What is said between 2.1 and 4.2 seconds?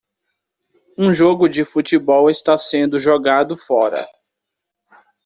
está sendo jogado fora.